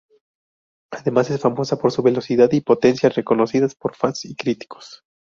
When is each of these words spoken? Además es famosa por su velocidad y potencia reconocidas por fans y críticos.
Además 0.91 1.29
es 1.29 1.41
famosa 1.41 1.77
por 1.77 1.91
su 1.91 2.01
velocidad 2.01 2.49
y 2.53 2.61
potencia 2.61 3.07
reconocidas 3.09 3.75
por 3.75 3.93
fans 3.95 4.25
y 4.25 4.33
críticos. 4.33 5.03